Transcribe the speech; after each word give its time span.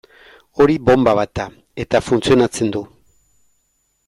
Hori 0.63 0.77
bonba 0.87 1.13
bat 1.19 1.33
da, 1.41 1.45
eta 1.85 2.01
funtzionatzen 2.09 2.73
du. 2.79 2.83